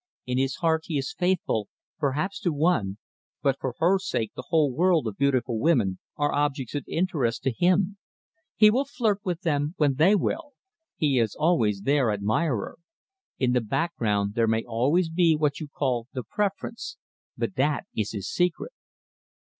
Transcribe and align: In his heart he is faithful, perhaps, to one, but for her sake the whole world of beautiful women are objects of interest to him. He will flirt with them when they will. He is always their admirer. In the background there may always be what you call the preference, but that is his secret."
In 0.25 0.39
his 0.39 0.55
heart 0.55 0.85
he 0.85 0.97
is 0.97 1.13
faithful, 1.13 1.69
perhaps, 1.99 2.39
to 2.39 2.51
one, 2.51 2.97
but 3.43 3.59
for 3.59 3.75
her 3.77 3.99
sake 3.99 4.31
the 4.35 4.45
whole 4.47 4.73
world 4.73 5.05
of 5.05 5.15
beautiful 5.15 5.59
women 5.59 5.99
are 6.17 6.33
objects 6.33 6.73
of 6.73 6.83
interest 6.87 7.43
to 7.43 7.51
him. 7.55 7.99
He 8.55 8.71
will 8.71 8.85
flirt 8.85 9.19
with 9.23 9.41
them 9.41 9.75
when 9.77 9.93
they 9.97 10.15
will. 10.15 10.53
He 10.95 11.19
is 11.19 11.35
always 11.35 11.81
their 11.83 12.11
admirer. 12.11 12.79
In 13.37 13.51
the 13.51 13.61
background 13.61 14.33
there 14.33 14.47
may 14.47 14.63
always 14.63 15.07
be 15.07 15.35
what 15.35 15.59
you 15.59 15.67
call 15.67 16.07
the 16.13 16.23
preference, 16.23 16.97
but 17.37 17.53
that 17.53 17.83
is 17.93 18.13
his 18.13 18.27
secret." 18.27 18.71